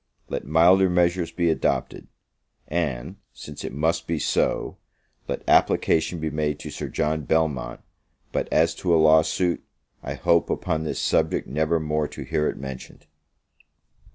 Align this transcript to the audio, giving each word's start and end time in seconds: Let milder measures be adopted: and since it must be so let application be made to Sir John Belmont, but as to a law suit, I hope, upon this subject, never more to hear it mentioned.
Let 0.29 0.47
milder 0.47 0.89
measures 0.89 1.29
be 1.31 1.51
adopted: 1.51 2.07
and 2.67 3.17
since 3.33 3.63
it 3.63 3.71
must 3.71 4.07
be 4.07 4.17
so 4.17 4.77
let 5.27 5.47
application 5.47 6.19
be 6.19 6.31
made 6.31 6.57
to 6.61 6.71
Sir 6.71 6.87
John 6.89 7.21
Belmont, 7.21 7.81
but 8.31 8.51
as 8.51 8.73
to 8.81 8.95
a 8.95 8.97
law 8.97 9.21
suit, 9.21 9.63
I 10.01 10.15
hope, 10.15 10.49
upon 10.49 10.85
this 10.85 10.97
subject, 10.99 11.45
never 11.47 11.79
more 11.79 12.07
to 12.07 12.23
hear 12.23 12.47
it 12.49 12.57
mentioned. 12.57 13.05